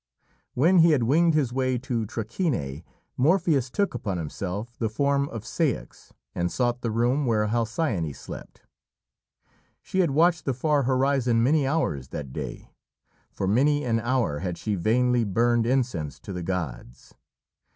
[0.55, 2.83] When he had winged his way to Trachine,
[3.17, 8.63] Morpheus took upon himself the form of Ceyx and sought the room where Halcyone slept.
[9.83, 12.71] She had watched the far horizon many hours that day.
[13.31, 17.13] For many an hour had she vainly burned incense to the gods.